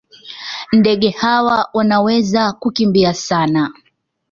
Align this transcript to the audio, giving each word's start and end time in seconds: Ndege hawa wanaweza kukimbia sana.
Ndege 0.71 1.09
hawa 1.09 1.69
wanaweza 1.73 2.51
kukimbia 2.53 3.13
sana. 3.13 3.71